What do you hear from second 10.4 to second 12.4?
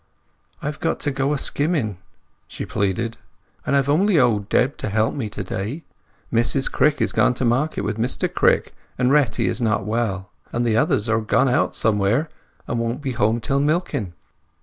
and the others are gone out somewhere,